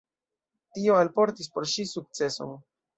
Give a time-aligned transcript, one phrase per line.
[0.79, 2.63] Tio alportis por ŝi sukceson.